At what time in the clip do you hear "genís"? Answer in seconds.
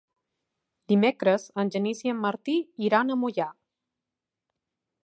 1.77-2.03